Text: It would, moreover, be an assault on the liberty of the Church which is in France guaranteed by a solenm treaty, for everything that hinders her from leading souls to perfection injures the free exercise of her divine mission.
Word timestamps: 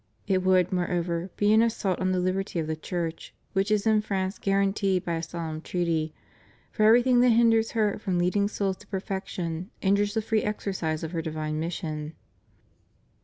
It 0.25 0.41
would, 0.43 0.71
moreover, 0.73 1.29
be 1.37 1.53
an 1.53 1.61
assault 1.61 1.99
on 1.99 2.11
the 2.11 2.17
liberty 2.19 2.57
of 2.57 2.65
the 2.65 2.75
Church 2.75 3.35
which 3.53 3.69
is 3.69 3.85
in 3.85 4.01
France 4.01 4.39
guaranteed 4.39 5.05
by 5.05 5.13
a 5.13 5.21
solenm 5.21 5.61
treaty, 5.63 6.11
for 6.71 6.81
everything 6.85 7.19
that 7.19 7.29
hinders 7.29 7.73
her 7.73 7.99
from 7.99 8.17
leading 8.17 8.47
souls 8.47 8.77
to 8.77 8.87
perfection 8.87 9.69
injures 9.79 10.15
the 10.15 10.21
free 10.23 10.41
exercise 10.41 11.03
of 11.03 11.11
her 11.11 11.21
divine 11.21 11.59
mission. 11.59 12.13